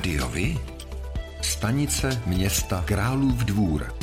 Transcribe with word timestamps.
Rádiovi? 0.00 0.58
Stanice 1.42 2.22
města 2.26 2.84
Králův 2.86 3.44
dvůr. 3.44 3.94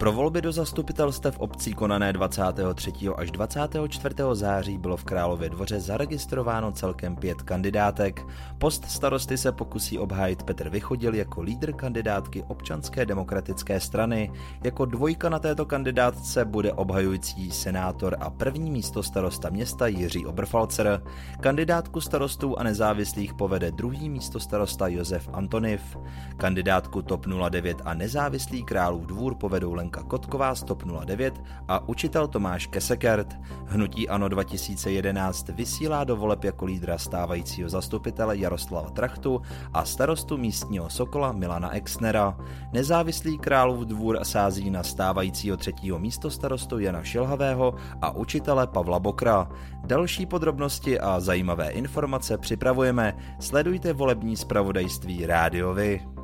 Pro 0.00 0.12
volby 0.12 0.42
do 0.42 0.52
zastupitelstev 0.52 1.38
obcí 1.38 1.74
konané 1.74 2.12
23. 2.12 2.92
až 3.16 3.30
24. 3.30 4.14
září 4.32 4.78
bylo 4.78 4.96
v 4.96 5.04
Králově 5.04 5.50
dvoře 5.50 5.80
zaregistrováno 5.80 6.72
celkem 6.72 7.16
pět 7.16 7.42
kandidátek. 7.42 8.26
Post 8.58 8.90
starosty 8.90 9.38
se 9.38 9.52
pokusí 9.52 9.98
obhájit 9.98 10.42
Petr 10.42 10.68
Vychodil 10.68 11.14
jako 11.14 11.42
lídr 11.42 11.72
kandidátky 11.72 12.44
občanské 12.48 13.06
demokratické 13.06 13.80
strany. 13.80 14.32
Jako 14.64 14.84
dvojka 14.84 15.28
na 15.28 15.38
této 15.38 15.66
kandidátce 15.66 16.44
bude 16.44 16.72
obhajující 16.72 17.50
senátor 17.50 18.16
a 18.20 18.30
první 18.30 18.70
místo 18.70 19.02
starosta 19.02 19.50
města 19.50 19.86
Jiří 19.86 20.26
Oberfalcer. 20.26 21.02
Kandidátku 21.40 22.00
starostů 22.00 22.58
a 22.58 22.62
nezávislých 22.62 23.34
povede 23.34 23.70
druhý 23.70 24.08
místo 24.08 24.40
starosta 24.40 24.88
Josef 24.88 25.28
Antoniv. 25.32 25.96
Kandidátku 26.36 27.02
TOP 27.02 27.26
09 27.50 27.76
a 27.84 27.94
nezávislý 27.94 28.64
králův 28.64 29.06
dvůr 29.06 29.34
povedou 29.34 29.74
len 29.74 29.89
Lenka 29.90 30.08
Kotková 30.08 30.54
z 30.54 30.62
TOP 30.62 30.82
09 30.84 31.42
a 31.68 31.88
učitel 31.88 32.28
Tomáš 32.28 32.66
Kesekert. 32.66 33.36
Hnutí 33.66 34.08
ANO 34.08 34.28
2011 34.28 35.48
vysílá 35.48 36.04
do 36.04 36.16
voleb 36.16 36.44
jako 36.44 36.64
lídra 36.64 36.98
stávajícího 36.98 37.68
zastupitele 37.68 38.38
Jaroslava 38.38 38.90
Trachtu 38.90 39.42
a 39.72 39.84
starostu 39.84 40.36
místního 40.36 40.90
Sokola 40.90 41.32
Milana 41.32 41.74
Exnera. 41.74 42.36
Nezávislý 42.72 43.38
králův 43.38 43.80
dvůr 43.80 44.18
sází 44.22 44.70
na 44.70 44.82
stávajícího 44.82 45.56
třetího 45.56 45.98
místo 45.98 46.30
starostu 46.30 46.78
Jana 46.78 47.02
Šilhavého 47.02 47.74
a 48.02 48.10
učitele 48.10 48.66
Pavla 48.66 48.98
Bokra. 48.98 49.50
Další 49.86 50.26
podrobnosti 50.26 51.00
a 51.00 51.20
zajímavé 51.20 51.70
informace 51.70 52.38
připravujeme. 52.38 53.16
Sledujte 53.40 53.92
volební 53.92 54.36
zpravodajství 54.36 55.26
Rádiovi. 55.26 56.19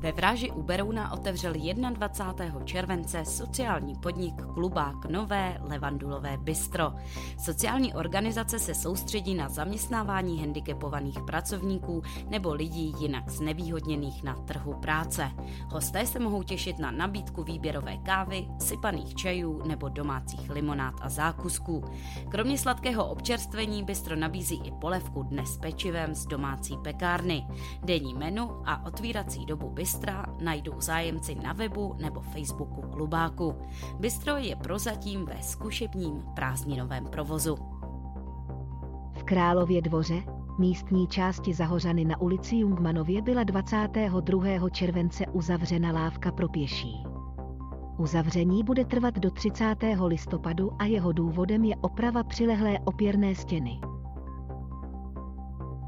Ve 0.00 0.12
Vráži 0.12 0.50
u 0.50 0.62
Berouna 0.62 1.12
otevřel 1.12 1.52
21. 1.92 2.64
července 2.64 3.24
sociální 3.24 3.94
podnik 3.94 4.34
Klubák 4.54 5.04
Nové 5.04 5.60
Levandulové 5.60 6.36
Bistro. 6.36 6.92
Sociální 7.38 7.94
organizace 7.94 8.58
se 8.58 8.74
soustředí 8.74 9.34
na 9.34 9.48
zaměstnávání 9.48 10.40
handicapovaných 10.40 11.18
pracovníků 11.26 12.02
nebo 12.28 12.54
lidí 12.54 12.94
jinak 13.00 13.28
znevýhodněných 13.28 14.22
na 14.22 14.34
trhu 14.34 14.74
práce. 14.74 15.30
Hosté 15.68 16.06
se 16.06 16.18
mohou 16.18 16.42
těšit 16.42 16.78
na 16.78 16.90
nabídku 16.90 17.44
výběrové 17.44 17.96
kávy, 17.96 18.48
sypaných 18.58 19.14
čajů 19.14 19.62
nebo 19.66 19.88
domácích 19.88 20.50
limonád 20.50 20.94
a 21.00 21.08
zákusků. 21.08 21.84
Kromě 22.28 22.58
sladkého 22.58 23.06
občerstvení 23.06 23.84
bistro 23.84 24.16
nabízí 24.16 24.60
i 24.64 24.72
polevku 24.80 25.22
dnes 25.22 25.58
pečivem 25.58 26.14
z 26.14 26.26
domácí 26.26 26.76
pekárny. 26.84 27.46
Denní 27.82 28.14
menu 28.14 28.50
a 28.64 28.86
otvírací 28.86 29.46
dobu 29.46 29.70
bistro 29.70 29.89
Bystra 29.90 30.26
najdou 30.40 30.80
zájemci 30.80 31.34
na 31.34 31.52
webu 31.52 31.94
nebo 31.98 32.20
Facebooku 32.20 32.82
klubáku. 32.82 33.54
Bystro 33.98 34.36
je 34.36 34.56
prozatím 34.56 35.24
ve 35.24 35.42
zkušebním 35.42 36.22
prázdninovém 36.34 37.06
provozu. 37.06 37.56
V 39.12 39.22
Králově 39.24 39.82
dvoře, 39.82 40.22
místní 40.58 41.06
části 41.06 41.54
Zahořany 41.54 42.04
na 42.04 42.20
ulici 42.20 42.56
Jungmanově 42.56 43.22
byla 43.22 43.44
22. 43.44 44.70
července 44.70 45.26
uzavřena 45.32 45.92
lávka 45.92 46.32
pro 46.32 46.48
pěší. 46.48 47.04
Uzavření 47.98 48.64
bude 48.64 48.84
trvat 48.84 49.14
do 49.18 49.30
30. 49.30 49.76
listopadu 50.06 50.70
a 50.78 50.84
jeho 50.84 51.12
důvodem 51.12 51.64
je 51.64 51.76
oprava 51.76 52.22
přilehlé 52.22 52.78
opěrné 52.84 53.34
stěny. 53.34 53.80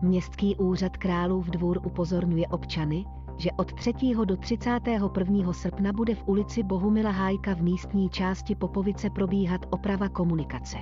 Městský 0.03 0.57
úřad 0.57 0.97
Králův 0.97 1.47
dvůr 1.47 1.81
upozorňuje 1.87 2.49
občany, 2.49 3.05
že 3.43 3.51
od 3.57 3.73
3. 3.73 3.93
do 4.25 4.37
31. 4.37 5.53
srpna 5.53 5.93
bude 5.93 6.15
v 6.15 6.23
ulici 6.27 6.63
Bohumila 6.63 7.11
Hájka 7.11 7.55
v 7.55 7.63
místní 7.63 8.09
části 8.09 8.55
Popovice 8.55 9.11
probíhat 9.11 9.67
oprava 9.71 10.09
komunikace. 10.09 10.77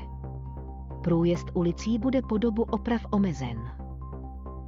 Průjezd 1.03 1.47
ulicí 1.55 1.99
bude 1.99 2.23
po 2.23 2.39
dobu 2.39 2.63
oprav 2.63 3.07
omezen. 3.11 3.57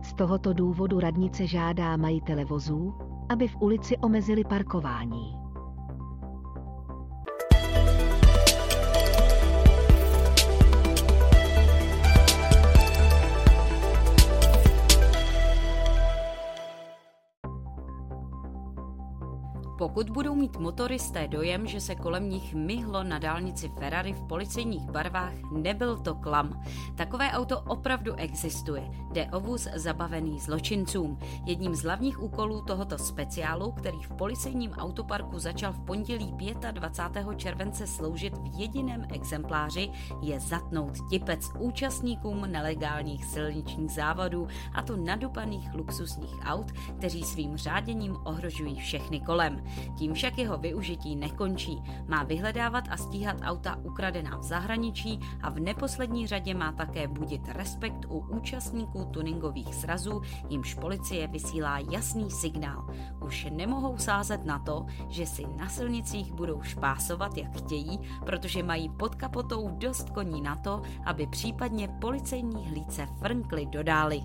Z 0.02 0.14
tohoto 0.14 0.52
důvodu 0.52 1.00
radnice 1.00 1.46
žádá 1.46 1.96
majitele 1.96 2.44
vozů, 2.44 2.94
aby 3.28 3.48
v 3.48 3.56
ulici 3.60 3.96
omezili 3.98 4.44
parkování. 4.44 5.41
Pokud 19.82 20.10
budou 20.10 20.34
mít 20.34 20.56
motoristé 20.56 21.28
dojem, 21.28 21.66
že 21.66 21.80
se 21.80 21.94
kolem 21.94 22.28
nich 22.28 22.54
myhlo 22.54 23.02
na 23.02 23.18
dálnici 23.18 23.68
Ferrari 23.68 24.12
v 24.12 24.22
policejních 24.22 24.90
barvách, 24.90 25.32
nebyl 25.52 25.96
to 25.96 26.14
klam. 26.14 26.62
Takové 26.94 27.30
auto 27.30 27.60
opravdu 27.60 28.14
existuje. 28.14 28.90
Jde 29.12 29.26
o 29.26 29.40
vůz 29.40 29.68
zabavený 29.74 30.40
zločincům. 30.40 31.18
Jedním 31.46 31.74
z 31.74 31.82
hlavních 31.82 32.22
úkolů 32.22 32.62
tohoto 32.62 32.98
speciálu, 32.98 33.72
který 33.72 34.02
v 34.02 34.12
policejním 34.12 34.72
autoparku 34.72 35.38
začal 35.38 35.72
v 35.72 35.80
pondělí 35.80 36.34
25. 36.70 37.26
července 37.36 37.86
sloužit 37.86 38.38
v 38.38 38.60
jediném 38.60 39.06
exempláři, 39.12 39.90
je 40.20 40.40
zatnout 40.40 40.98
tipec 41.10 41.50
účastníkům 41.58 42.52
nelegálních 42.52 43.24
silničních 43.24 43.90
závodů, 43.90 44.48
a 44.74 44.82
to 44.82 44.96
nadupaných 44.96 45.74
luxusních 45.74 46.36
aut, 46.44 46.72
kteří 46.98 47.22
svým 47.22 47.56
řáděním 47.56 48.16
ohrožují 48.24 48.76
všechny 48.76 49.20
kolem. 49.20 49.62
Tím 49.96 50.14
však 50.14 50.38
jeho 50.38 50.58
využití 50.58 51.16
nekončí. 51.16 51.82
Má 52.08 52.22
vyhledávat 52.22 52.84
a 52.90 52.96
stíhat 52.96 53.36
auta 53.42 53.76
ukradená 53.82 54.38
v 54.38 54.42
zahraničí 54.42 55.20
a 55.42 55.50
v 55.50 55.60
neposlední 55.60 56.26
řadě 56.26 56.54
má 56.54 56.72
také 56.72 57.08
budit 57.08 57.48
respekt 57.48 58.04
u 58.08 58.18
účastníků 58.18 59.04
tuningových 59.04 59.74
srazů, 59.74 60.22
jimž 60.48 60.74
policie 60.74 61.26
vysílá 61.26 61.78
jasný 61.78 62.30
signál. 62.30 62.86
Už 63.24 63.46
nemohou 63.50 63.98
sázet 63.98 64.44
na 64.44 64.58
to, 64.58 64.86
že 65.08 65.26
si 65.26 65.46
na 65.56 65.68
silnicích 65.68 66.32
budou 66.32 66.62
špásovat, 66.62 67.36
jak 67.36 67.56
chtějí, 67.56 68.00
protože 68.26 68.62
mají 68.62 68.88
pod 68.88 69.14
kapotou 69.14 69.68
dost 69.68 70.10
koní 70.10 70.40
na 70.40 70.56
to, 70.56 70.82
aby 71.04 71.26
případně 71.26 71.88
policejní 71.88 72.68
hlídce 72.68 73.08
frnkly 73.18 73.66
dodály. 73.66 74.20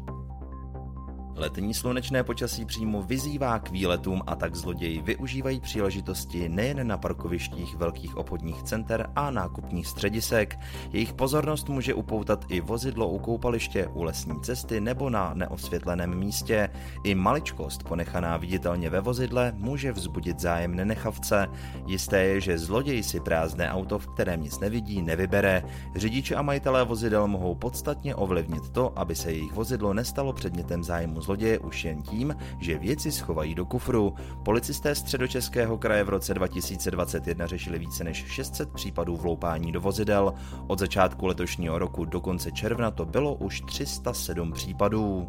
Letní 1.39 1.73
slunečné 1.73 2.23
počasí 2.23 2.65
přímo 2.65 3.01
vyzývá 3.01 3.59
k 3.59 3.69
výletům 3.69 4.21
a 4.27 4.35
tak 4.35 4.55
zloději 4.55 5.01
využívají 5.01 5.59
příležitosti 5.59 6.49
nejen 6.49 6.87
na 6.87 6.97
parkovištích 6.97 7.75
velkých 7.75 8.17
obchodních 8.17 8.63
center 8.63 9.09
a 9.15 9.31
nákupních 9.31 9.87
středisek. 9.87 10.59
Jejich 10.91 11.13
pozornost 11.13 11.69
může 11.69 11.93
upoutat 11.93 12.45
i 12.49 12.61
vozidlo 12.61 13.09
u 13.09 13.19
koupaliště, 13.19 13.87
u 13.87 14.03
lesní 14.03 14.41
cesty 14.41 14.81
nebo 14.81 15.09
na 15.09 15.33
neosvětleném 15.33 16.15
místě. 16.15 16.69
I 17.03 17.15
maličkost 17.15 17.83
ponechaná 17.83 18.37
viditelně 18.37 18.89
ve 18.89 19.01
vozidle 19.01 19.53
může 19.55 19.91
vzbudit 19.91 20.39
zájem 20.39 20.75
nenechavce. 20.75 21.47
Jisté 21.87 22.23
je, 22.23 22.41
že 22.41 22.57
zloděj 22.57 23.03
si 23.03 23.19
prázdné 23.19 23.71
auto, 23.71 23.99
v 23.99 24.07
kterém 24.07 24.41
nic 24.41 24.59
nevidí, 24.59 25.01
nevybere. 25.01 25.63
Řidiči 25.95 26.35
a 26.35 26.41
majitelé 26.41 26.85
vozidel 26.85 27.27
mohou 27.27 27.55
podstatně 27.55 28.15
ovlivnit 28.15 28.69
to, 28.69 28.99
aby 28.99 29.15
se 29.15 29.31
jejich 29.31 29.53
vozidlo 29.53 29.93
nestalo 29.93 30.33
předmětem 30.33 30.83
zájmu 30.83 31.26
zloděje 31.27 31.59
už 31.59 31.85
jen 31.85 32.01
tím, 32.01 32.35
že 32.59 32.79
věci 32.79 33.11
schovají 33.11 33.55
do 33.55 33.65
kufru. 33.65 34.15
Policisté 34.43 34.95
středočeského 34.95 35.77
kraje 35.77 36.03
v 36.03 36.09
roce 36.09 36.33
2021 36.33 37.47
řešili 37.47 37.79
více 37.79 38.03
než 38.03 38.25
600 38.27 38.73
případů 38.73 39.15
vloupání 39.15 39.71
do 39.71 39.81
vozidel. 39.81 40.33
Od 40.67 40.79
začátku 40.79 41.25
letošního 41.27 41.79
roku 41.79 42.05
do 42.05 42.21
konce 42.21 42.51
června 42.51 42.91
to 42.91 43.05
bylo 43.05 43.35
už 43.35 43.61
307 43.61 44.51
případů. 44.51 45.27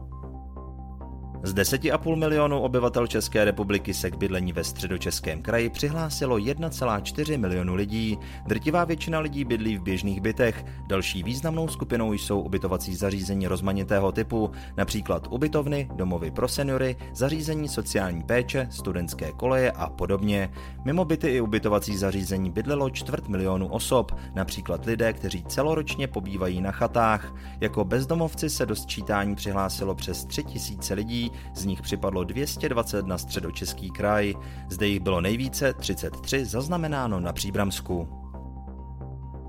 Z 1.42 1.54
10,5 1.54 2.16
milionů 2.16 2.60
obyvatel 2.60 3.06
České 3.06 3.44
republiky 3.44 3.94
se 3.94 4.10
k 4.10 4.16
bydlení 4.16 4.52
ve 4.52 4.64
středočeském 4.64 5.42
kraji 5.42 5.70
přihlásilo 5.70 6.36
1,4 6.36 7.38
milionu 7.38 7.74
lidí. 7.74 8.18
Drtivá 8.46 8.84
většina 8.84 9.18
lidí 9.18 9.44
bydlí 9.44 9.76
v 9.76 9.82
běžných 9.82 10.20
bytech. 10.20 10.64
Další 10.86 11.22
významnou 11.22 11.68
skupinou 11.68 12.12
jsou 12.12 12.40
ubytovací 12.40 12.94
zařízení 12.94 13.46
rozmanitého 13.46 14.12
typu, 14.12 14.50
například 14.76 15.26
ubytovny, 15.30 15.88
domovy 15.94 16.30
pro 16.30 16.48
seniory, 16.48 16.96
zařízení 17.14 17.68
sociální 17.68 18.22
péče, 18.22 18.68
studentské 18.70 19.32
koleje 19.32 19.70
a 19.70 19.90
podobně. 19.90 20.50
Mimo 20.84 21.04
byty 21.04 21.28
i 21.28 21.40
ubytovací 21.40 21.96
zařízení 21.96 22.50
bydlelo 22.50 22.90
čtvrt 22.90 23.28
milionu 23.28 23.68
osob, 23.68 24.12
například 24.34 24.86
lidé, 24.86 25.12
kteří 25.12 25.44
celoročně 25.48 26.06
pobývají 26.06 26.60
na 26.60 26.70
chatách. 26.70 27.34
Jako 27.60 27.84
bezdomovci 27.84 28.50
se 28.50 28.66
do 28.66 28.76
sčítání 28.76 29.34
přihlásilo 29.34 29.94
přes 29.94 30.24
3000 30.24 30.94
lidí, 30.94 31.27
z 31.54 31.64
nich 31.64 31.82
připadlo 31.82 32.24
220 32.24 33.06
na 33.06 33.18
středočeský 33.18 33.90
kraj. 33.90 34.34
Zde 34.68 34.86
jich 34.86 35.00
bylo 35.00 35.20
nejvíce, 35.20 35.74
33, 35.74 36.44
zaznamenáno 36.44 37.20
na 37.20 37.32
Příbramsku. 37.32 38.17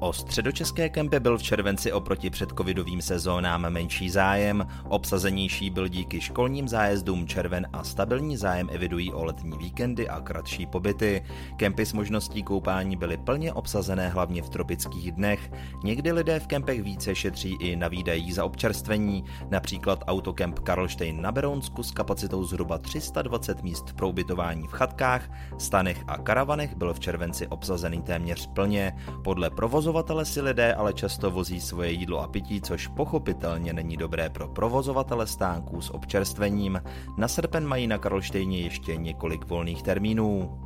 O 0.02 0.14
středočeské 0.14 0.90
kempy 0.90 1.20
byl 1.20 1.38
v 1.38 1.44
červenci 1.44 1.92
oproti 1.92 2.30
předcovidovým 2.30 3.02
sezónám 3.02 3.70
menší 3.70 4.10
zájem, 4.10 4.68
obsazenější 4.90 5.70
byl 5.70 5.88
díky 5.88 6.22
školním 6.22 6.68
zájezdům 6.68 7.28
červen 7.28 7.68
a 7.74 7.84
stabilní 7.84 8.38
zájem 8.38 8.70
evidují 8.72 9.14
o 9.14 9.24
letní 9.24 9.58
víkendy 9.58 10.10
a 10.10 10.22
kratší 10.22 10.66
pobyty. 10.66 11.24
Kempy 11.58 11.86
s 11.86 11.94
možností 11.94 12.44
koupání 12.44 12.96
byly 12.96 13.18
plně 13.18 13.54
obsazené 13.54 14.10
hlavně 14.10 14.42
v 14.42 14.50
tropických 14.50 15.12
dnech. 15.12 15.52
Někdy 15.84 16.12
lidé 16.12 16.40
v 16.40 16.48
kempech 16.48 16.84
více 16.84 17.16
šetří 17.16 17.58
i 17.60 17.76
na 17.76 17.88
výdajích 17.88 18.36
za 18.36 18.46
občerstvení, 18.46 19.24
například 19.50 20.04
autokemp 20.08 20.60
Karlštejn 20.60 21.22
na 21.22 21.32
Berounsku 21.32 21.84
s 21.84 21.92
kapacitou 21.92 22.44
zhruba 22.44 22.78
320 22.78 23.64
míst 23.64 23.94
pro 23.94 24.10
ubytování 24.10 24.68
v 24.68 24.72
chatkách, 24.72 25.30
stanech 25.58 26.04
a 26.08 26.18
karavanech 26.18 26.76
byl 26.76 26.94
v 26.94 27.00
červenci 27.00 27.48
obsazený 27.48 28.02
téměř 28.02 28.48
plně. 28.48 28.94
Podle 29.24 29.50
provozu 29.50 29.89
Provozovatele 29.90 30.26
si 30.26 30.42
lidé 30.42 30.74
ale 30.74 30.94
často 30.94 31.32
vozí 31.32 31.62
svoje 31.62 31.92
jídlo 31.92 32.22
a 32.22 32.28
pití, 32.28 32.62
což 32.62 32.88
pochopitelně 32.88 33.74
není 33.74 33.98
dobré 33.98 34.30
pro 34.30 34.48
provozovatele 34.48 35.28
stánků 35.28 35.82
s 35.82 35.90
občerstvením. 35.90 36.82
Na 37.18 37.28
srpen 37.28 37.66
mají 37.66 37.88
na 37.88 37.98
Karlštejně 37.98 38.60
ještě 38.60 38.98
několik 38.98 39.46
volných 39.46 39.84
termínů. 39.84 40.60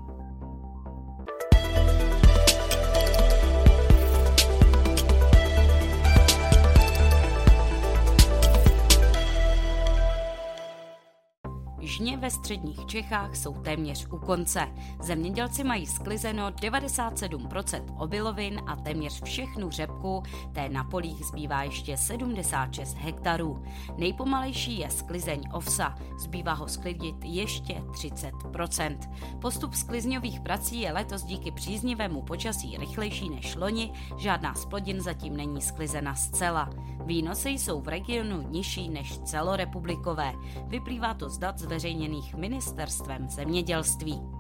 Žně 11.94 12.18
ve 12.18 12.32
středních 12.32 12.86
Čechách 12.86 13.36
jsou 13.36 13.54
téměř 13.54 14.08
u 14.12 14.18
konce. 14.18 14.68
Zemědělci 15.02 15.64
mají 15.64 15.86
sklizeno 15.86 16.50
97% 16.50 17.84
obilovin 18.00 18.62
a 18.68 18.76
téměř 18.76 19.24
všechnu 19.24 19.70
řepku, 19.70 20.24
té 20.54 20.70
na 20.70 20.84
polích 20.84 21.26
zbývá 21.26 21.64
ještě 21.64 21.98
76 21.98 22.98
hektarů. 22.98 23.64
Nejpomalejší 23.98 24.80
je 24.80 24.90
sklizeň 24.90 25.42
ovsa, 25.54 25.96
zbývá 26.20 26.54
ho 26.54 26.68
sklidit 26.68 27.16
ještě 27.24 27.74
30%. 27.74 28.98
Postup 29.42 29.74
sklizňových 29.74 30.40
prací 30.40 30.82
je 30.82 30.92
letos 30.92 31.24
díky 31.24 31.52
příznivému 31.52 32.22
počasí 32.22 32.78
rychlejší 32.78 33.30
než 33.30 33.56
loni, 33.56 33.94
žádná 34.18 34.54
z 34.54 34.66
plodin 34.66 35.02
zatím 35.02 35.38
není 35.38 35.62
sklizena 35.62 36.16
zcela. 36.16 36.70
Výnosy 37.06 37.50
jsou 37.50 37.82
v 37.82 37.88
regionu 37.88 38.42
nižší 38.50 38.90
než 38.90 39.20
celorepublikové. 39.20 40.34
Vyplývá 40.68 41.14
to 41.14 41.30
z 41.30 41.38
dat 41.38 41.60
zveřejněných 41.60 41.83
ministerstvem 42.36 43.30
zemědělství. 43.30 44.33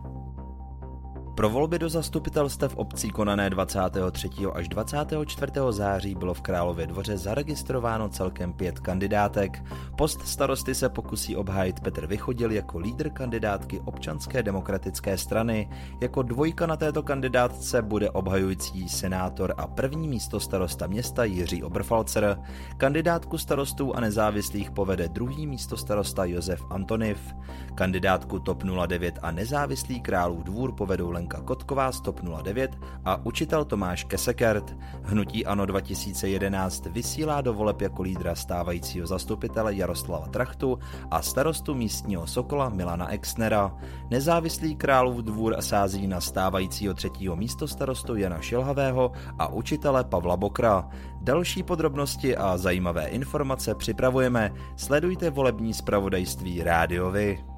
Pro 1.35 1.49
volby 1.49 1.79
do 1.79 1.89
zastupitelstev 1.89 2.77
obcí 2.77 3.09
konané 3.09 3.49
23. 3.49 4.29
až 4.53 4.67
24. 4.67 5.51
září 5.69 6.15
bylo 6.15 6.33
v 6.33 6.41
Králově 6.41 6.87
dvoře 6.87 7.17
zaregistrováno 7.17 8.09
celkem 8.09 8.53
pět 8.53 8.79
kandidátek. 8.79 9.63
Post 9.97 10.27
starosty 10.27 10.75
se 10.75 10.89
pokusí 10.89 11.35
obhájit 11.35 11.79
Petr 11.79 12.07
Vychodil 12.07 12.51
jako 12.51 12.79
lídr 12.79 13.09
kandidátky 13.09 13.79
občanské 13.85 14.43
demokratické 14.43 15.17
strany. 15.17 15.69
Jako 16.01 16.21
dvojka 16.21 16.67
na 16.67 16.77
této 16.77 17.03
kandidátce 17.03 17.81
bude 17.81 18.09
obhajující 18.09 18.89
senátor 18.89 19.53
a 19.57 19.67
první 19.67 20.07
místo 20.07 20.39
starosta 20.39 20.87
města 20.87 21.23
Jiří 21.23 21.63
Oberfalcer. 21.63 22.37
Kandidátku 22.77 23.37
starostů 23.37 23.95
a 23.95 23.99
nezávislých 23.99 24.71
povede 24.71 25.07
druhý 25.07 25.47
místo 25.47 25.77
starosta 25.77 26.25
Josef 26.25 26.65
Antoniv. 26.69 27.35
Kandidátku 27.75 28.39
TOP 28.39 28.63
09 28.87 29.19
a 29.21 29.31
nezávislý 29.31 30.01
králův 30.01 30.43
dvůr 30.43 30.71
povedou 30.71 31.11
Lenka 31.23 31.41
Kotková 31.41 31.91
z 31.91 32.01
TOP 32.01 32.19
09 32.43 32.79
a 33.05 33.25
učitel 33.25 33.65
Tomáš 33.65 34.03
Kesekert. 34.03 34.75
Hnutí 35.03 35.45
ANO 35.45 35.65
2011 35.65 36.85
vysílá 36.85 37.41
do 37.41 37.53
voleb 37.53 37.81
jako 37.81 38.01
lídra 38.01 38.35
stávajícího 38.35 39.07
zastupitele 39.07 39.75
Jaroslava 39.75 40.27
Trachtu 40.27 40.79
a 41.11 41.21
starostu 41.21 41.75
místního 41.75 42.27
Sokola 42.27 42.69
Milana 42.69 43.11
Exnera. 43.11 43.77
Nezávislý 44.09 44.75
králův 44.75 45.17
dvůr 45.17 45.55
sází 45.59 46.07
na 46.07 46.21
stávajícího 46.21 46.93
třetího 46.93 47.35
místo 47.35 47.67
starostu 47.67 48.15
Jana 48.15 48.41
Šilhavého 48.41 49.11
a 49.39 49.47
učitele 49.47 50.03
Pavla 50.03 50.37
Bokra. 50.37 50.89
Další 51.21 51.63
podrobnosti 51.63 52.37
a 52.37 52.57
zajímavé 52.57 53.07
informace 53.07 53.75
připravujeme. 53.75 54.51
Sledujte 54.75 55.29
volební 55.29 55.73
zpravodajství 55.73 56.63
Rádiovi. 56.63 57.52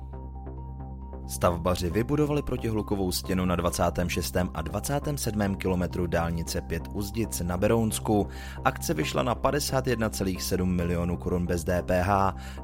Stavbaři 1.28 1.90
vybudovali 1.90 2.42
protihlukovou 2.42 3.12
stěnu 3.12 3.46
na 3.46 3.56
26. 3.56 4.38
a 4.54 4.62
27. 4.62 5.56
kilometru 5.56 6.08
dálnice 6.08 6.62
5 6.62 6.84
Uzdic 6.94 7.42
na 7.42 7.58
Berounsku. 7.58 8.28
Akce 8.66 8.94
vyšla 8.94 9.24
na 9.24 9.36
51,7 9.36 10.66
milionů 10.66 11.18
korun 11.18 11.46
bez 11.46 11.64
DPH. 11.64 12.10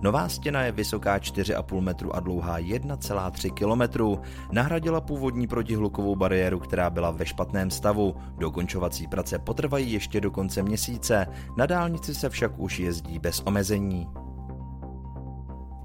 Nová 0.02 0.30
stěna 0.30 0.62
je 0.62 0.72
vysoká 0.72 1.18
4,5 1.18 1.82
metru 1.82 2.16
a 2.16 2.20
dlouhá 2.20 2.60
1,3 2.60 3.54
kilometru. 3.54 4.20
Nahradila 4.52 5.02
původní 5.02 5.48
protihlukovou 5.48 6.16
bariéru, 6.16 6.60
která 6.60 6.90
byla 6.90 7.12
ve 7.12 7.26
špatném 7.26 7.72
stavu. 7.72 8.16
Dokončovací 8.38 9.08
prace 9.08 9.40
potrvají 9.40 9.94
ještě 9.94 10.22
do 10.22 10.32
konce 10.32 10.64
měsíce. 10.64 11.28
Na 11.58 11.66
dálnici 11.66 12.16
se 12.16 12.30
však 12.30 12.60
už 12.60 12.80
jezdí 12.80 13.20
bez 13.20 13.42
omezení. 13.46 14.08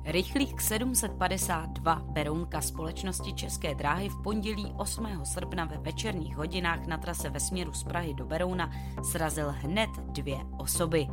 Rychlík 0.08 0.61
752 0.61 1.94
Berounka 1.94 2.61
společnosti 2.61 3.32
České 3.32 3.75
dráhy 3.75 4.08
v 4.08 4.23
pondělí 4.23 4.73
8. 4.76 5.06
srpna 5.25 5.64
ve 5.64 5.79
večerních 5.79 6.37
hodinách 6.37 6.87
na 6.87 6.99
trase 6.99 7.31
ve 7.31 7.41
směru 7.41 7.73
z 7.73 7.85
Prahy 7.85 8.14
do 8.14 8.25
Berouna 8.25 8.70
srazil 9.03 9.55
hned 9.58 9.91
dvě 9.97 10.37
osoby. 10.58 11.06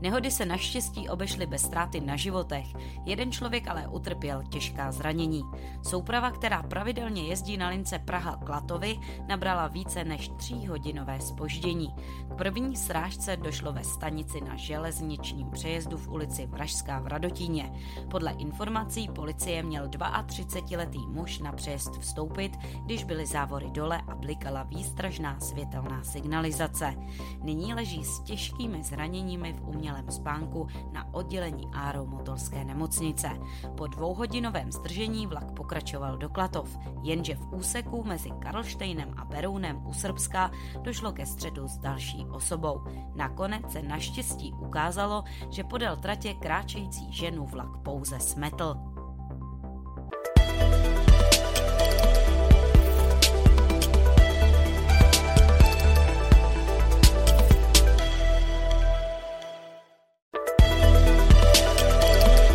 Nehody 0.00 0.30
se 0.30 0.44
naštěstí 0.44 1.08
obešly 1.08 1.46
bez 1.46 1.62
ztráty 1.62 2.00
na 2.00 2.16
životech, 2.16 2.66
jeden 3.04 3.32
člověk 3.32 3.68
ale 3.68 3.88
utrpěl 3.88 4.42
těžká 4.42 4.92
zranění. 4.92 5.42
Souprava, 5.82 6.30
která 6.30 6.62
pravidelně 6.62 7.22
jezdí 7.22 7.56
na 7.56 7.68
lince 7.68 7.98
Praha-Klatovy, 7.98 9.00
nabrala 9.26 9.68
více 9.68 10.04
než 10.04 10.28
tříhodinové 10.28 11.20
spoždění. 11.20 11.94
K 12.30 12.34
první 12.34 12.76
srážce 12.76 13.36
došlo 13.36 13.72
ve 13.72 13.84
stanici 13.84 14.40
na 14.40 14.56
železničním 14.56 15.50
přejezdu 15.50 15.96
v 15.96 16.08
ulici 16.08 16.46
Vražská 16.46 17.00
v 17.00 17.06
Radotíně. 17.06 17.72
Podle 18.10 18.39
informací 18.40 19.08
policie 19.08 19.62
měl 19.62 19.88
32-letý 19.88 21.06
muž 21.06 21.38
na 21.38 21.52
přejezd 21.52 21.98
vstoupit, 21.98 22.56
když 22.84 23.04
byly 23.04 23.26
závory 23.26 23.70
dole 23.70 24.02
a 24.08 24.14
blikala 24.14 24.62
výstražná 24.62 25.40
světelná 25.40 26.04
signalizace. 26.04 26.94
Nyní 27.42 27.74
leží 27.74 28.04
s 28.04 28.20
těžkými 28.20 28.82
zraněními 28.82 29.52
v 29.52 29.68
umělém 29.68 30.10
spánku 30.10 30.68
na 30.92 31.14
oddělení 31.14 31.68
Áro 31.72 32.06
Motolské 32.06 32.64
nemocnice. 32.64 33.28
Po 33.76 33.86
dvouhodinovém 33.86 34.72
zdržení 34.72 35.26
vlak 35.26 35.52
pokračoval 35.52 36.18
do 36.18 36.28
Klatov, 36.28 36.78
jenže 37.02 37.34
v 37.34 37.52
úseku 37.52 38.04
mezi 38.04 38.30
Karlštejnem 38.30 39.14
a 39.16 39.24
Berounem 39.24 39.86
u 39.86 39.92
Srbska 39.92 40.50
došlo 40.82 41.12
ke 41.12 41.26
středu 41.26 41.68
s 41.68 41.78
další 41.78 42.26
osobou. 42.30 42.80
Nakonec 43.14 43.72
se 43.72 43.82
naštěstí 43.82 44.52
ukázalo, 44.52 45.24
že 45.50 45.64
podél 45.64 45.96
tratě 45.96 46.34
kráčející 46.34 47.12
ženu 47.12 47.46
vlak 47.46 47.76
pouze 47.82 48.20
smetl. 48.30 48.74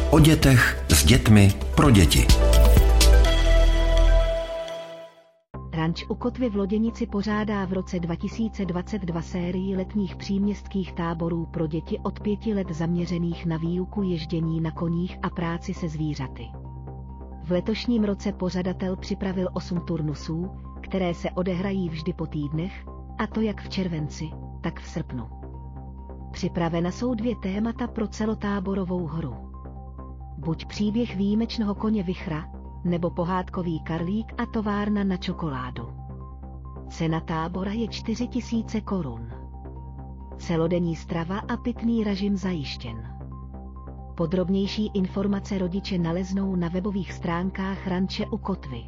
O 0.09 0.19
dětech 0.19 0.83
s 0.89 1.03
dětmi 1.03 1.53
pro 1.75 1.91
děti. 1.91 2.54
Ranč 5.85 6.05
u 6.09 6.15
Kotvy 6.15 6.49
v 6.49 6.55
Loděnici 6.55 7.07
pořádá 7.07 7.65
v 7.65 7.73
roce 7.73 7.99
2022 7.99 9.21
sérii 9.21 9.75
letních 9.75 10.15
příměstských 10.15 10.93
táborů 10.93 11.45
pro 11.45 11.67
děti 11.67 11.99
od 11.99 12.19
pěti 12.19 12.53
let 12.53 12.71
zaměřených 12.71 13.45
na 13.45 13.57
výuku 13.57 14.03
ježdění 14.03 14.61
na 14.61 14.71
koních 14.71 15.17
a 15.21 15.29
práci 15.29 15.73
se 15.73 15.89
zvířaty. 15.89 16.47
V 17.43 17.51
letošním 17.51 18.03
roce 18.03 18.31
pořadatel 18.31 18.95
připravil 18.95 19.49
8 19.53 19.79
turnusů, 19.79 20.51
které 20.81 21.13
se 21.13 21.31
odehrají 21.31 21.89
vždy 21.89 22.13
po 22.13 22.25
týdnech, 22.27 22.85
a 23.17 23.27
to 23.27 23.41
jak 23.41 23.61
v 23.61 23.69
červenci, 23.69 24.29
tak 24.61 24.79
v 24.79 24.87
srpnu. 24.87 25.27
Připravena 26.31 26.91
jsou 26.91 27.13
dvě 27.13 27.35
témata 27.35 27.87
pro 27.87 28.07
celotáborovou 28.07 29.05
hru. 29.05 29.35
Buď 30.37 30.65
příběh 30.65 31.15
výjimečného 31.15 31.75
koně 31.75 32.03
Vichra, 32.03 32.54
nebo 32.85 33.09
pohádkový 33.09 33.79
karlík 33.79 34.33
a 34.37 34.45
továrna 34.45 35.03
na 35.03 35.17
čokoládu. 35.17 35.93
Cena 36.89 37.19
tábora 37.19 37.71
je 37.71 37.87
4000 37.87 38.81
korun. 38.81 39.31
Celodenní 40.37 40.95
strava 40.95 41.39
a 41.39 41.57
pitný 41.57 42.03
režim 42.03 42.37
zajištěn. 42.37 43.15
Podrobnější 44.17 44.91
informace 44.93 45.57
rodiče 45.57 45.97
naleznou 45.97 46.55
na 46.55 46.67
webových 46.69 47.13
stránkách 47.13 47.87
Ranče 47.87 48.25
u 48.25 48.37
Kotvy. 48.37 48.85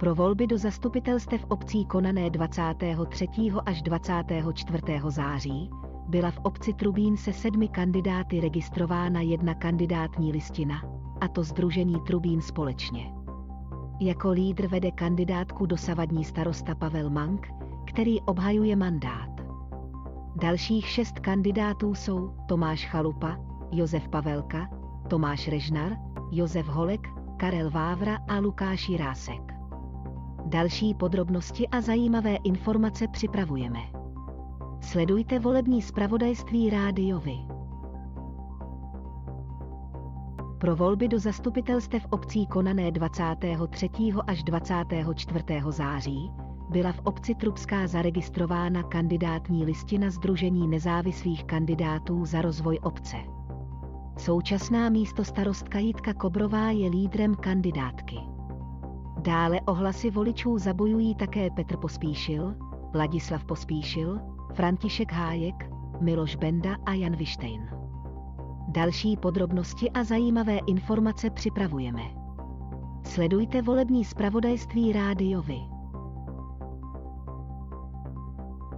Pro 0.00 0.14
volby 0.14 0.46
do 0.46 0.58
zastupitelstev 0.58 1.44
obcí 1.48 1.84
konané 1.84 2.30
23. 2.30 3.28
až 3.66 3.82
24. 3.82 4.82
září 5.08 5.70
byla 6.08 6.30
v 6.30 6.38
obci 6.38 6.72
Trubín 6.72 7.16
se 7.16 7.32
sedmi 7.32 7.68
kandidáty 7.68 8.40
registrována 8.40 9.20
jedna 9.20 9.54
kandidátní 9.54 10.32
listina, 10.32 10.82
a 11.20 11.28
to 11.28 11.42
Združení 11.42 12.00
Trubín 12.06 12.40
společně. 12.40 13.12
Jako 14.00 14.30
lídr 14.30 14.66
vede 14.66 14.90
kandidátku 14.90 15.66
dosavadní 15.66 16.24
starosta 16.24 16.74
Pavel 16.74 17.10
Mank, 17.10 17.48
který 17.86 18.20
obhajuje 18.20 18.76
mandát. 18.76 19.30
Dalších 20.36 20.86
šest 20.86 21.18
kandidátů 21.18 21.94
jsou 21.94 22.34
Tomáš 22.48 22.86
Chalupa, 22.86 23.36
Josef 23.72 24.08
Pavelka, 24.08 24.70
Tomáš 25.08 25.48
Režnar, 25.48 25.92
Josef 26.30 26.66
Holek, 26.66 27.08
Karel 27.36 27.70
Vávra 27.70 28.18
a 28.28 28.38
Lukáš 28.38 28.88
Jirásek. 28.88 29.49
Další 30.50 30.94
podrobnosti 30.94 31.68
a 31.68 31.80
zajímavé 31.80 32.36
informace 32.36 33.08
připravujeme. 33.08 33.78
Sledujte 34.80 35.38
volební 35.38 35.82
zpravodajství 35.82 36.70
rádiovi. 36.70 37.36
Pro 40.58 40.76
volby 40.76 41.08
do 41.08 41.18
zastupitelstev 41.18 42.06
obcí 42.10 42.46
konané 42.46 42.90
23. 42.90 43.90
až 44.26 44.42
24. 44.42 45.44
září 45.68 46.30
byla 46.70 46.92
v 46.92 47.00
obci 47.04 47.34
Trubská 47.34 47.86
zaregistrována 47.86 48.82
kandidátní 48.82 49.64
listina 49.64 50.10
Združení 50.10 50.68
nezávislých 50.68 51.44
kandidátů 51.44 52.24
za 52.24 52.42
rozvoj 52.42 52.78
obce. 52.82 53.16
Současná 54.18 54.88
místo 54.88 55.24
starostka 55.24 55.78
Jitka 55.78 56.14
Kobrová 56.14 56.70
je 56.70 56.90
lídrem 56.90 57.34
kandidátky. 57.34 58.39
Dále 59.22 59.60
ohlasy 59.60 60.10
voličů 60.10 60.58
zabojují 60.58 61.14
také 61.14 61.50
Petr 61.50 61.76
Pospíšil, 61.76 62.54
Ladislav 62.94 63.44
Pospíšil, 63.44 64.20
František 64.54 65.12
Hájek, 65.12 65.70
Miloš 66.00 66.36
Benda 66.36 66.76
a 66.86 66.92
Jan 66.92 67.16
Vištejn. 67.16 67.68
Další 68.68 69.16
podrobnosti 69.16 69.90
a 69.90 70.04
zajímavé 70.04 70.58
informace 70.66 71.30
připravujeme. 71.30 72.02
Sledujte 73.04 73.62
volební 73.62 74.04
zpravodajství 74.04 74.92
rádiovi. 74.92 75.58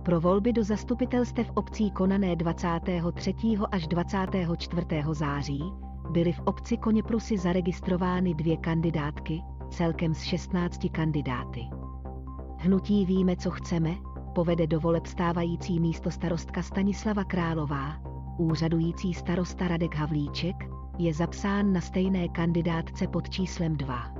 Pro 0.02 0.20
volby 0.20 0.52
do 0.52 0.64
zastupitelstev 0.64 1.50
obcí 1.54 1.90
konané 1.90 2.36
23. 2.36 3.34
až 3.70 3.86
24. 3.86 4.86
září 5.12 5.62
byly 6.10 6.32
v 6.32 6.40
obci 6.40 6.76
Koněprusy 6.76 7.38
zaregistrovány 7.38 8.34
dvě 8.34 8.56
kandidátky, 8.56 9.42
celkem 9.72 10.14
z 10.14 10.22
16 10.22 10.90
kandidáty. 10.92 11.60
Hnutí 12.58 13.06
Víme, 13.06 13.36
co 13.36 13.50
chceme, 13.50 13.94
povede 14.34 14.66
do 14.66 14.80
voleb 14.80 15.06
stávající 15.06 15.80
místo 15.80 16.10
starostka 16.10 16.62
Stanislava 16.62 17.24
Králová, 17.24 18.00
úřadující 18.38 19.14
starosta 19.14 19.68
Radek 19.68 19.94
Havlíček, 19.94 20.56
je 20.98 21.14
zapsán 21.14 21.72
na 21.72 21.80
stejné 21.80 22.28
kandidátce 22.28 23.08
pod 23.08 23.30
číslem 23.30 23.76
2. 23.76 24.14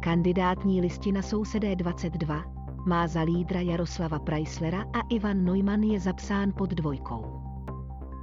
Kandidátní 0.00 0.80
listina 0.80 1.22
sousedé 1.22 1.76
22 1.76 2.44
má 2.86 3.06
za 3.06 3.22
lídra 3.22 3.60
Jaroslava 3.60 4.18
Preislera 4.18 4.82
a 4.82 5.00
Ivan 5.10 5.44
Neumann 5.44 5.82
je 5.82 6.00
zapsán 6.00 6.52
pod 6.58 6.70
dvojkou. 6.70 7.24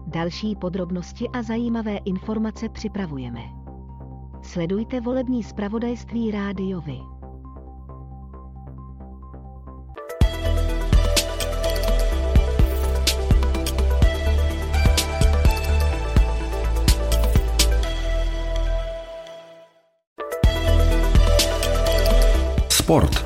Další 0.08 0.56
podrobnosti 0.56 1.30
a 1.30 1.44
zajímavé 1.44 1.98
informace 1.98 2.70
připravujeme. 2.70 3.55
Sledujte 4.46 5.02
volební 5.02 5.44
zpravodajství 5.44 6.32
rádiovi. 6.32 7.00
Sport. 22.70 23.26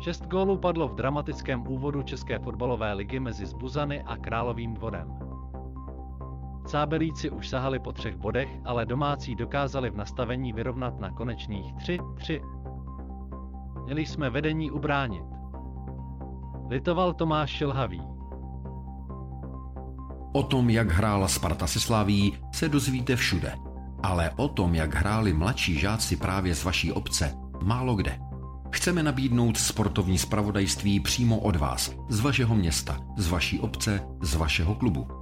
Šest 0.00 0.26
gólů 0.26 0.56
padlo 0.56 0.88
v 0.88 0.94
dramatickém 0.94 1.66
úvodu 1.66 2.02
České 2.02 2.38
fotbalové 2.38 2.92
ligy 2.92 3.20
mezi 3.20 3.46
Zbuzany 3.46 4.02
a 4.02 4.16
Královým 4.16 4.74
dvorem. 4.74 5.32
Cábelíci 6.72 7.30
už 7.30 7.48
sahali 7.48 7.78
po 7.78 7.92
třech 7.92 8.16
bodech, 8.16 8.48
ale 8.64 8.86
domácí 8.86 9.34
dokázali 9.34 9.90
v 9.90 9.96
nastavení 9.96 10.52
vyrovnat 10.52 11.00
na 11.00 11.10
konečných 11.10 11.74
3-3. 11.74 12.40
Měli 13.84 14.06
jsme 14.06 14.30
vedení 14.30 14.70
ubránit. 14.70 15.24
Litoval 16.70 17.14
Tomáš 17.14 17.50
Šilhavý. 17.50 18.02
O 20.32 20.42
tom, 20.42 20.70
jak 20.70 20.90
hrála 20.90 21.28
Sparta 21.28 21.66
se 21.66 21.80
Slaví, 21.80 22.38
se 22.52 22.68
dozvíte 22.68 23.16
všude. 23.16 23.54
Ale 24.02 24.30
o 24.36 24.48
tom, 24.48 24.74
jak 24.74 24.94
hráli 24.94 25.32
mladší 25.32 25.78
žáci 25.78 26.16
právě 26.16 26.54
z 26.54 26.64
vaší 26.64 26.92
obce, 26.92 27.34
málo 27.62 27.94
kde. 27.94 28.18
Chceme 28.70 29.02
nabídnout 29.02 29.56
sportovní 29.56 30.18
spravodajství 30.18 31.00
přímo 31.00 31.38
od 31.38 31.56
vás, 31.56 31.94
z 32.08 32.20
vašeho 32.20 32.54
města, 32.54 32.98
z 33.16 33.28
vaší 33.28 33.60
obce, 33.60 34.06
z 34.20 34.34
vašeho 34.34 34.74
klubu. 34.74 35.21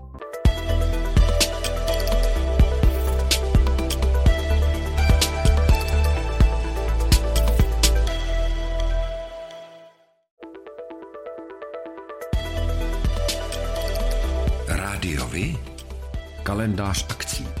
Kalendář 16.61 17.05
akcí. 17.09 17.60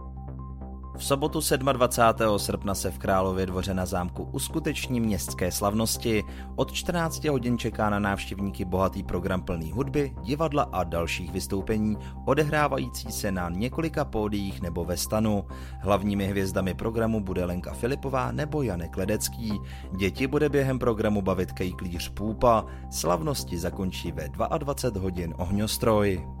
V 1.01 1.05
sobotu 1.05 1.39
27. 1.71 2.39
srpna 2.39 2.75
se 2.75 2.91
v 2.91 2.97
Králově 2.97 3.45
dvoře 3.45 3.73
na 3.73 3.85
zámku 3.85 4.23
uskuteční 4.23 4.99
městské 4.99 5.51
slavnosti. 5.51 6.23
Od 6.55 6.71
14 6.71 7.23
hodin 7.23 7.57
čeká 7.57 7.89
na 7.89 7.99
návštěvníky 7.99 8.65
bohatý 8.65 9.03
program 9.03 9.41
plný 9.41 9.71
hudby, 9.71 10.13
divadla 10.21 10.63
a 10.63 10.83
dalších 10.83 11.31
vystoupení, 11.31 11.97
odehrávající 12.25 13.11
se 13.11 13.31
na 13.31 13.49
několika 13.49 14.05
pódiích 14.05 14.61
nebo 14.61 14.85
ve 14.85 14.97
stanu. 14.97 15.45
Hlavními 15.79 16.27
hvězdami 16.27 16.73
programu 16.73 17.19
bude 17.19 17.45
Lenka 17.45 17.73
Filipová 17.73 18.31
nebo 18.31 18.61
Janek 18.61 18.97
Ledecký. 18.97 19.59
Děti 19.97 20.27
bude 20.27 20.49
během 20.49 20.79
programu 20.79 21.21
bavit 21.21 21.51
kejklíř 21.51 22.09
Půpa. 22.09 22.65
Slavnosti 22.89 23.57
zakončí 23.57 24.11
ve 24.11 24.29
22 24.29 25.01
hodin 25.01 25.33
ohňostroj 25.37 26.40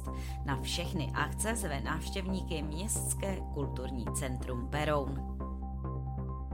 Lomfest. 0.07 0.45
Na 0.45 0.61
všechny 0.61 1.11
akce 1.13 1.55
zve 1.55 1.81
návštěvníky 1.81 2.61
Městské 2.61 3.37
kulturní 3.53 4.05
centrum 4.15 4.67
Beroun. 4.67 5.30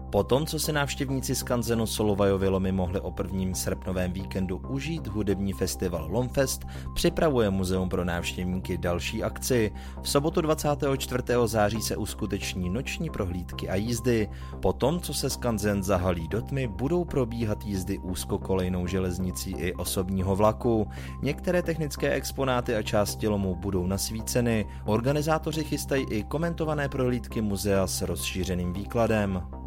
Po 0.10 0.24
tom, 0.24 0.46
co 0.46 0.60
se 0.60 0.74
návštěvníci 0.74 1.36
z 1.36 1.44
Kanzenu 1.44 1.88
Solovajovy 1.88 2.48
lomy 2.48 2.72
mohli 2.72 3.00
o 3.00 3.12
prvním 3.12 3.56
srpnovém 3.56 4.12
víkendu 4.12 4.62
užít 4.70 5.08
hudební 5.08 5.54
festival 5.54 6.08
Lomfest, 6.12 6.66
připravuje 6.96 7.50
Muzeum 7.50 7.90
pro 7.90 8.06
návštěvníky 8.06 8.78
další 8.78 9.24
akci. 9.24 9.72
V 10.02 10.10
sobotu 10.10 10.42
24. 10.42 11.24
září 11.46 11.82
se 11.82 11.98
uskuteční 11.98 12.70
noční 12.70 13.10
prohlídky 13.10 13.70
a 13.70 13.76
jízdy. 13.76 14.30
Po 14.62 14.74
tom, 14.74 15.00
co 15.00 15.14
se 15.14 15.30
z 15.30 15.38
Kanzen 15.38 15.84
zahalí 15.84 16.28
do 16.28 16.42
tmy, 16.42 16.68
budou 16.68 17.06
probíhat 17.06 17.66
jízdy 17.66 18.00
úzkokolejnou 18.00 18.88
železnicí 18.88 19.52
i 19.52 19.74
osobního 19.74 20.36
vlaku. 20.36 20.88
Některé 21.22 21.62
technické 21.62 22.14
exponáty 22.14 22.76
a 22.76 22.82
části 22.82 23.28
lomu 23.28 23.56
budou 23.56 23.88
nasvíceny. 23.88 24.66
Organizátoři 24.86 25.64
chystají 25.64 26.06
i 26.10 26.24
komentované 26.24 26.90
prohlídky 26.90 27.42
muzea 27.42 27.88
s 27.88 28.02
rozšířeným 28.02 28.74
výkladem. 28.74 29.67